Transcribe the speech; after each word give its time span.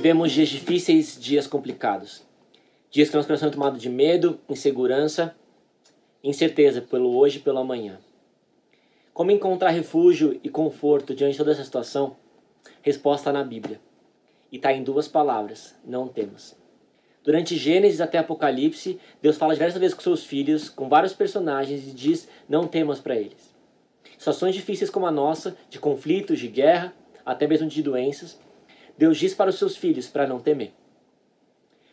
Vivemos 0.00 0.32
dias 0.32 0.48
difíceis, 0.48 1.18
dias 1.20 1.46
complicados. 1.46 2.22
Dias 2.90 3.10
que 3.10 3.16
nosso 3.16 3.28
coração 3.28 3.50
é 3.50 3.52
tomado 3.52 3.78
de 3.78 3.90
medo, 3.90 4.40
insegurança, 4.48 5.36
incerteza 6.24 6.80
pelo 6.80 7.14
hoje 7.18 7.36
e 7.36 7.42
pelo 7.42 7.58
amanhã. 7.58 7.98
Como 9.12 9.30
encontrar 9.30 9.68
refúgio 9.68 10.40
e 10.42 10.48
conforto 10.48 11.14
diante 11.14 11.32
de 11.32 11.36
toda 11.36 11.52
essa 11.52 11.62
situação? 11.62 12.16
Resposta 12.80 13.30
na 13.30 13.44
Bíblia. 13.44 13.78
E 14.50 14.56
está 14.56 14.72
em 14.72 14.82
duas 14.82 15.06
palavras: 15.06 15.74
não 15.84 16.08
temos. 16.08 16.56
Durante 17.22 17.58
Gênesis 17.58 18.00
até 18.00 18.16
Apocalipse, 18.16 18.98
Deus 19.20 19.36
fala 19.36 19.52
diversas 19.52 19.78
vezes 19.78 19.94
com 19.94 20.00
seus 20.00 20.24
filhos, 20.24 20.70
com 20.70 20.88
vários 20.88 21.12
personagens, 21.12 21.86
e 21.86 21.90
diz: 21.90 22.26
não 22.48 22.66
temos 22.66 23.00
para 23.00 23.16
eles. 23.16 23.54
Situações 24.16 24.54
difíceis 24.54 24.88
como 24.88 25.04
a 25.04 25.10
nossa, 25.10 25.58
de 25.68 25.78
conflitos, 25.78 26.38
de 26.38 26.48
guerra, 26.48 26.94
até 27.22 27.46
mesmo 27.46 27.68
de 27.68 27.82
doenças, 27.82 28.40
Deus 28.96 29.18
diz 29.18 29.34
para 29.34 29.50
os 29.50 29.58
seus 29.58 29.76
filhos 29.76 30.08
para 30.08 30.26
não 30.26 30.40
temer. 30.40 30.72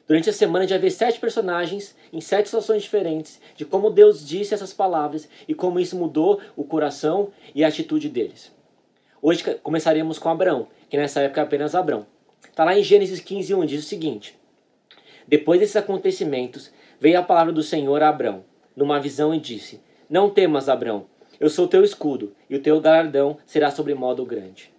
Durante 0.08 0.30
a 0.30 0.34
semana 0.34 0.66
já 0.66 0.78
vê 0.78 0.90
sete 0.90 1.20
personagens 1.20 1.94
em 2.14 2.22
sete 2.22 2.46
situações 2.46 2.84
diferentes 2.84 3.42
de 3.56 3.66
como 3.66 3.90
Deus 3.90 4.26
disse 4.26 4.54
essas 4.54 4.74
palavras 4.74 5.28
e 5.48 5.54
como 5.54 5.80
isso 5.80 5.98
mudou 5.98 6.40
o 6.56 6.64
coração 6.64 7.30
e 7.54 7.64
a 7.64 7.68
atitude 7.68 8.08
deles. 8.08 8.56
Hoje 9.22 9.44
começaremos 9.62 10.18
com 10.18 10.30
Abraão, 10.30 10.68
que 10.90 10.96
nessa 10.96 11.20
época 11.20 11.42
é 11.42 11.44
apenas 11.44 11.76
Abraão. 11.76 12.06
Está 12.50 12.64
lá 12.64 12.78
em 12.78 12.84
Gênesis 12.84 13.20
15, 13.20 13.54
1, 13.54 13.66
diz 13.66 13.84
o 13.84 13.88
seguinte: 13.88 14.40
Depois 15.28 15.60
desses 15.60 15.76
acontecimentos, 15.76 16.72
veio 17.00 17.20
a 17.20 17.24
palavra 17.24 17.52
do 17.52 17.62
Senhor 17.62 18.02
a 18.02 18.10
Abraão, 18.10 18.46
numa 18.76 19.00
visão, 19.00 19.36
e 19.36 19.40
disse: 19.40 19.82
Não 20.10 20.30
temas, 20.30 20.70
Abraão, 20.70 21.06
eu 21.40 21.50
sou 21.50 21.68
teu 21.68 21.84
escudo, 21.84 22.34
e 22.50 22.56
o 22.56 22.62
teu 22.62 22.80
galardão 22.80 23.38
será 23.46 23.70
sobre 23.70 23.94
modo 23.94 24.26
grande. 24.26 24.72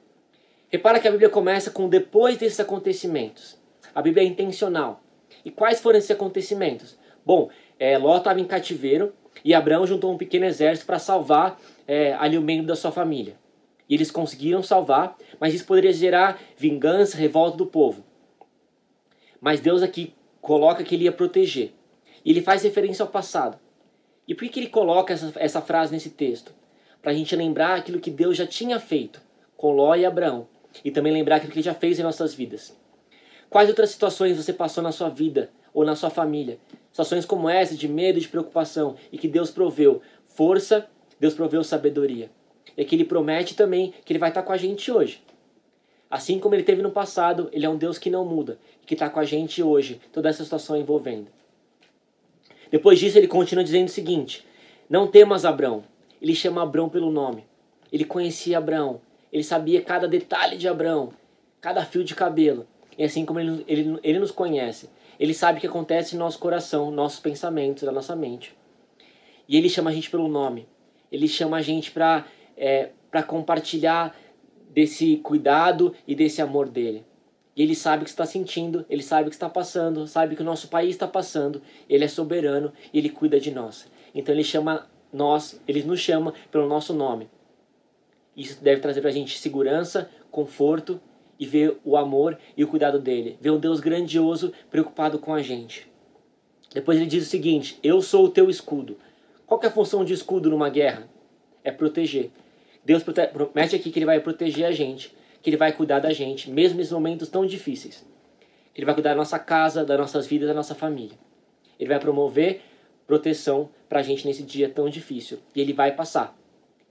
Repara 0.70 1.00
que 1.00 1.08
a 1.08 1.10
Bíblia 1.10 1.30
começa 1.30 1.70
com 1.70 1.88
depois 1.88 2.36
desses 2.36 2.61
acontecimentos. 2.61 3.58
A 3.94 4.02
Bíblia 4.02 4.22
é 4.22 4.27
intencional. 4.27 5.02
E 5.42 5.50
quais 5.50 5.80
foram 5.80 5.98
esses 5.98 6.11
acontecimentos? 6.11 6.98
Bom, 7.24 7.48
é, 7.78 7.97
Ló 7.97 8.19
estava 8.19 8.38
em 8.38 8.44
cativeiro 8.44 9.14
e 9.42 9.55
Abraão 9.55 9.86
juntou 9.86 10.12
um 10.12 10.19
pequeno 10.19 10.44
exército 10.44 10.86
para 10.86 10.98
salvar 10.98 11.58
é, 11.86 12.12
ali 12.14 12.36
o 12.36 12.42
membro 12.42 12.66
da 12.66 12.77
sua 12.77 12.92
família. 12.92 13.36
E 13.89 13.94
eles 13.94 14.11
conseguiram 14.11 14.62
salvar, 14.62 15.16
mas 15.41 15.55
isso 15.55 15.64
poderia 15.64 15.92
gerar 15.92 16.39
vingança, 16.56 17.16
revolta 17.16 17.56
do 17.56 17.64
povo. 17.64 18.05
Mas 19.41 19.61
Deus 19.61 19.83
aqui 19.83 20.14
coloca 20.42 20.84
que 20.84 20.94
ele 20.94 21.05
ia 21.05 21.12
proteger. 21.12 21.72
E 22.22 22.30
ele 22.30 22.42
faz 22.42 22.62
referência 22.62 23.02
ao 23.02 23.08
passado. 23.08 23.58
E 24.27 24.34
por 24.34 24.46
que 24.48 24.61
ele 24.61 24.69
coloca 24.69 25.14
essa, 25.14 25.33
essa 25.36 25.62
frase 25.62 25.92
nesse 25.92 26.11
texto? 26.11 26.52
Para 27.00 27.12
a 27.12 27.14
gente 27.14 27.34
lembrar 27.34 27.78
aquilo 27.78 28.00
que 28.00 28.11
Deus 28.11 28.36
já 28.36 28.46
tinha 28.46 28.78
feito 28.78 29.22
com 29.56 29.72
Ló 29.72 29.94
e 29.94 30.05
Abraão. 30.05 30.46
E 30.84 30.91
também 30.91 31.12
lembrar 31.12 31.36
aquilo 31.36 31.52
que 31.52 31.58
ele 31.58 31.64
já 31.64 31.74
fez 31.74 31.98
em 31.98 32.02
nossas 32.02 32.34
vidas. 32.34 32.77
Quais 33.50 33.69
outras 33.69 33.91
situações 33.91 34.36
você 34.36 34.52
passou 34.52 34.83
na 34.83 34.92
sua 34.92 35.08
vida 35.08 35.50
ou 35.72 35.84
na 35.84 35.97
sua 35.97 36.11
família? 36.11 36.58
Situações 36.91 37.24
como 37.24 37.48
essa, 37.48 37.74
de 37.74 37.88
medo, 37.88 38.20
de 38.20 38.28
preocupação, 38.28 38.96
e 39.11 39.16
que 39.16 39.28
Deus 39.28 39.50
proveu 39.50 40.02
força, 40.24 40.89
Deus 41.19 41.34
proveu 41.34 41.64
sabedoria. 41.64 42.30
E 42.77 42.84
que 42.84 42.94
Ele 42.94 43.05
promete 43.05 43.55
também 43.55 43.94
que 44.05 44.12
Ele 44.12 44.19
vai 44.19 44.28
estar 44.28 44.42
com 44.42 44.52
a 44.52 44.56
gente 44.56 44.91
hoje. 44.92 45.22
Assim 46.11 46.39
como 46.39 46.55
Ele 46.55 46.62
teve 46.62 46.83
no 46.83 46.91
passado, 46.91 47.48
Ele 47.52 47.66
é 47.66 47.69
um 47.69 47.77
Deus 47.77 47.98
que 47.98 48.11
não 48.11 48.24
muda, 48.24 48.58
que 48.86 48.94
está 48.94 49.08
com 49.11 49.20
a 49.20 49.24
gente 49.24 49.62
hoje, 49.62 50.00
toda 50.12 50.28
essa 50.28 50.44
situação 50.44 50.77
envolvendo. 50.77 51.28
Depois 52.70 52.98
disso, 52.98 53.19
Ele 53.19 53.28
continua 53.28 53.64
dizendo 53.64 53.89
o 53.89 53.91
seguinte: 53.91 54.46
Não 54.89 55.06
temas 55.06 55.44
Abraão. 55.44 55.84
Ele 56.20 56.34
chama 56.34 56.62
Abraão 56.62 56.89
pelo 56.89 57.11
nome. 57.11 57.44
Ele 57.92 58.05
conhecia 58.05 58.58
Abraão. 58.58 59.00
Ele 59.32 59.42
sabia 59.42 59.82
cada 59.82 60.08
detalhe 60.08 60.56
de 60.56 60.68
Abraão, 60.68 61.12
cada 61.60 61.84
fio 61.84 62.04
de 62.04 62.14
cabelo. 62.14 62.66
E 62.96 63.04
assim 63.04 63.24
como 63.24 63.38
ele, 63.38 63.64
ele, 63.68 63.98
ele 64.02 64.18
nos 64.18 64.30
conhece, 64.30 64.90
ele 65.18 65.34
sabe 65.34 65.58
o 65.58 65.60
que 65.60 65.66
acontece 65.66 66.14
em 66.14 66.18
nosso 66.18 66.39
coração, 66.39 66.90
nossos 66.90 67.20
pensamentos, 67.20 67.83
da 67.83 67.92
nossa 67.92 68.14
mente. 68.14 68.56
E 69.48 69.56
ele 69.56 69.68
chama 69.68 69.90
a 69.90 69.92
gente 69.92 70.11
pelo 70.11 70.28
nome. 70.28 70.68
Ele 71.11 71.27
chama 71.27 71.56
a 71.56 71.62
gente 71.62 71.90
para 71.90 72.27
é, 72.56 72.90
compartilhar 73.27 74.14
desse 74.70 75.17
cuidado 75.17 75.94
e 76.06 76.14
desse 76.14 76.42
amor 76.42 76.68
dele. 76.68 77.05
E 77.56 77.62
ele 77.62 77.74
sabe 77.74 78.02
o 78.02 78.05
que 78.05 78.11
está 78.11 78.24
sentindo, 78.24 78.86
ele 78.88 79.02
sabe 79.02 79.27
o 79.27 79.30
que 79.30 79.34
está 79.34 79.48
passando, 79.48 80.06
sabe 80.06 80.36
que 80.36 80.42
o 80.42 80.44
nosso 80.44 80.68
país 80.68 80.90
está 80.90 81.08
passando. 81.08 81.61
Ele 81.88 82.05
é 82.05 82.08
soberano 82.08 82.72
e 82.92 82.98
ele 82.98 83.08
cuida 83.08 83.40
de 83.40 83.50
nós. 83.50 83.90
Então 84.14 84.33
ele 84.33 84.44
chama 84.44 84.86
nós, 85.12 85.61
ele 85.67 85.83
nos 85.83 85.98
chama 85.98 86.33
pelo 86.52 86.68
nosso 86.68 86.94
nome. 86.94 87.28
Isso 88.38 88.62
deve 88.62 88.80
trazer 88.80 89.00
para 89.00 89.10
a 89.10 89.12
gente 89.12 89.36
segurança, 89.36 90.08
conforto 90.30 91.00
e 91.40 91.44
ver 91.44 91.76
o 91.84 91.96
amor 91.96 92.38
e 92.56 92.62
o 92.62 92.68
cuidado 92.68 93.00
dele, 93.00 93.36
ver 93.40 93.50
um 93.50 93.58
Deus 93.58 93.80
grandioso 93.80 94.52
preocupado 94.70 95.18
com 95.18 95.34
a 95.34 95.42
gente. 95.42 95.90
Depois 96.72 96.96
ele 96.96 97.08
diz 97.08 97.26
o 97.26 97.28
seguinte: 97.28 97.80
Eu 97.82 98.00
sou 98.00 98.26
o 98.26 98.30
teu 98.30 98.48
escudo. 98.48 98.96
Qual 99.44 99.60
é 99.60 99.66
a 99.66 99.70
função 99.72 100.04
de 100.04 100.12
escudo 100.12 100.50
numa 100.50 100.68
guerra? 100.68 101.08
É 101.64 101.72
proteger. 101.72 102.30
Deus 102.84 103.02
promete 103.02 103.74
aqui 103.74 103.90
que 103.90 103.98
ele 103.98 104.06
vai 104.06 104.20
proteger 104.20 104.66
a 104.66 104.70
gente, 104.70 105.12
que 105.42 105.50
ele 105.50 105.56
vai 105.56 105.72
cuidar 105.72 105.98
da 105.98 106.12
gente, 106.12 106.48
mesmo 106.48 106.78
nesses 106.78 106.92
momentos 106.92 107.28
tão 107.28 107.44
difíceis. 107.44 108.06
Ele 108.72 108.86
vai 108.86 108.94
cuidar 108.94 109.10
da 109.10 109.16
nossa 109.16 109.38
casa, 109.38 109.84
das 109.84 109.98
nossas 109.98 110.28
vidas, 110.28 110.46
da 110.46 110.55
nossa 110.55 110.76
família. 110.76 111.18
Ele 111.80 111.88
vai 111.88 111.98
promover 111.98 112.60
proteção 113.05 113.68
para 113.88 113.98
a 113.98 114.02
gente 114.02 114.24
nesse 114.24 114.44
dia 114.44 114.68
tão 114.68 114.88
difícil. 114.88 115.40
E 115.56 115.60
ele 115.60 115.72
vai 115.72 115.90
passar. 115.90 116.38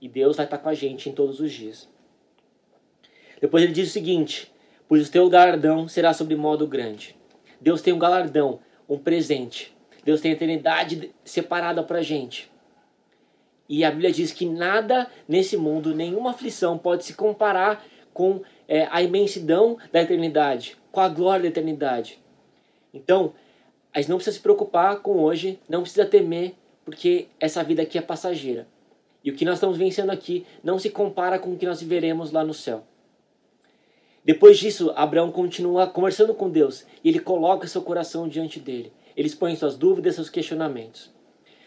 E 0.00 0.08
Deus 0.08 0.36
vai 0.36 0.46
estar 0.46 0.58
com 0.58 0.68
a 0.68 0.74
gente 0.74 1.08
em 1.08 1.12
todos 1.12 1.40
os 1.40 1.52
dias. 1.52 1.88
Depois 3.40 3.62
ele 3.62 3.72
diz 3.72 3.88
o 3.88 3.92
seguinte: 3.92 4.52
Pois 4.88 5.06
o 5.06 5.10
teu 5.10 5.28
galardão 5.28 5.88
será 5.88 6.12
sobre 6.12 6.36
modo 6.36 6.66
grande. 6.66 7.16
Deus 7.60 7.82
tem 7.82 7.92
um 7.92 7.98
galardão, 7.98 8.60
um 8.88 8.98
presente. 8.98 9.76
Deus 10.04 10.20
tem 10.20 10.30
a 10.30 10.34
eternidade 10.34 11.12
separada 11.24 11.82
para 11.82 11.98
a 11.98 12.02
gente. 12.02 12.50
E 13.68 13.84
a 13.84 13.90
Bíblia 13.90 14.10
diz 14.10 14.32
que 14.32 14.46
nada 14.46 15.10
nesse 15.28 15.56
mundo, 15.56 15.94
nenhuma 15.94 16.30
aflição 16.30 16.78
pode 16.78 17.04
se 17.04 17.14
comparar 17.14 17.84
com 18.14 18.42
é, 18.66 18.88
a 18.90 19.02
imensidão 19.02 19.76
da 19.92 20.00
eternidade, 20.00 20.76
com 20.90 21.00
a 21.00 21.08
glória 21.08 21.42
da 21.42 21.48
eternidade. 21.48 22.18
Então, 22.94 23.34
a 23.92 24.00
gente 24.00 24.08
não 24.08 24.16
precisa 24.16 24.36
se 24.36 24.42
preocupar 24.42 25.00
com 25.00 25.22
hoje, 25.22 25.60
não 25.68 25.82
precisa 25.82 26.06
temer, 26.06 26.54
porque 26.84 27.28
essa 27.38 27.62
vida 27.62 27.82
aqui 27.82 27.98
é 27.98 28.02
passageira. 28.02 28.66
E 29.24 29.30
o 29.30 29.34
que 29.34 29.44
nós 29.44 29.54
estamos 29.54 29.76
vencendo 29.76 30.10
aqui 30.10 30.46
não 30.62 30.78
se 30.78 30.90
compara 30.90 31.38
com 31.38 31.52
o 31.52 31.56
que 31.56 31.66
nós 31.66 31.80
viveremos 31.80 32.30
lá 32.30 32.44
no 32.44 32.54
céu. 32.54 32.84
Depois 34.24 34.58
disso, 34.58 34.92
Abraão 34.94 35.30
continua 35.32 35.86
conversando 35.86 36.34
com 36.34 36.50
Deus 36.50 36.84
e 37.02 37.08
ele 37.08 37.18
coloca 37.18 37.66
seu 37.66 37.82
coração 37.82 38.28
diante 38.28 38.60
dele. 38.60 38.92
Ele 39.16 39.26
expõe 39.26 39.56
suas 39.56 39.76
dúvidas, 39.76 40.14
seus 40.14 40.28
questionamentos. 40.28 41.10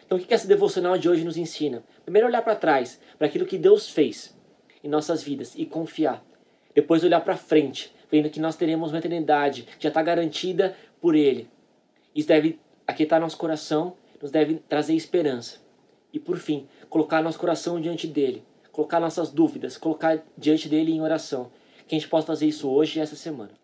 Então, 0.06 0.17
o 0.17 0.22
que 0.22 0.34
essa 0.34 0.47
devocional 0.47 0.97
de 0.97 1.09
hoje 1.09 1.23
nos 1.23 1.38
ensina? 1.38 1.84
Primeiro, 2.03 2.28
olhar 2.28 2.41
para 2.41 2.56
trás, 2.56 3.00
para 3.17 3.28
aquilo 3.28 3.45
que 3.45 3.57
Deus 3.57 3.90
fez 3.90 4.38
em 4.84 4.90
nossas 4.90 5.23
vidas 5.23 5.53
e 5.56 5.66
confiar. 5.66 6.23
Depois, 6.75 7.03
olhar 7.03 7.22
para 7.22 7.38
frente, 7.38 7.94
vendo 8.11 8.29
que 8.29 8.40
nós 8.40 8.56
teremos 8.56 8.91
uma 8.91 9.00
eternidade 9.00 9.63
que 9.63 9.84
já 9.84 9.90
está 9.90 10.03
garantida 10.03 10.75
por 11.00 11.16
Ele. 11.16 11.50
Isso 12.13 12.28
deve 12.28 12.59
aquietar 12.85 13.19
nosso 13.19 13.38
coração, 13.38 13.95
nos 14.22 14.31
deve 14.31 14.56
trazer 14.67 14.94
esperança. 14.94 15.59
E, 16.13 16.19
por 16.19 16.38
fim, 16.38 16.67
colocar 16.89 17.22
nosso 17.22 17.39
coração 17.39 17.79
diante 17.79 18.07
dele, 18.07 18.44
colocar 18.72 18.99
nossas 18.99 19.29
dúvidas, 19.29 19.77
colocar 19.77 20.23
diante 20.38 20.67
dele 20.67 20.91
em 20.91 21.01
oração 21.01 21.51
que 21.88 21.95
a 21.95 21.99
gente 21.99 22.09
possa 22.09 22.27
fazer 22.27 22.47
isso 22.47 22.69
hoje 22.69 22.99
e 22.99 23.01
essa 23.01 23.16
semana. 23.17 23.60